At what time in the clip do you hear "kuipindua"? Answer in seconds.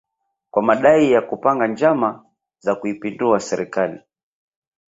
2.75-3.39